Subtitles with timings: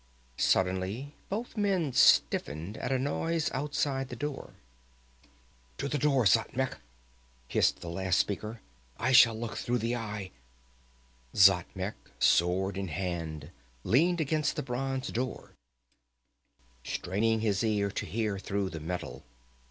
[0.39, 4.55] Suddenly both men stiffened at a noise outside the door.
[5.77, 6.79] "To the door, Xatmec!"
[7.47, 8.61] hissed the last speaker.
[8.97, 10.31] "I shall look through the Eye"
[11.45, 13.51] Xatmec, sword in hand,
[13.83, 15.51] leaned against the bronze door,
[16.83, 19.23] straining his ear to hear through the metal.